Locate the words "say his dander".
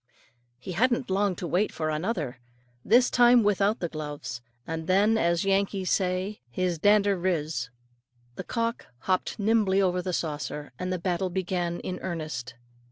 5.91-7.15